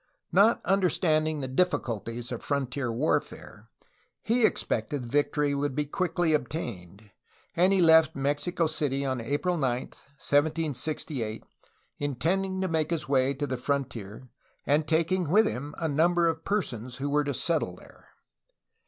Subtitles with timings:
[0.31, 3.69] Not understanding the difficulties of frontier warfare
[4.23, 7.11] he expected victory would be quickly obtained,
[7.55, 11.43] and he left Mexico City on April 9, 1768,
[11.99, 14.27] intending to make his way to the frontier
[14.65, 18.07] and taking with him a number of persons who were to settle there.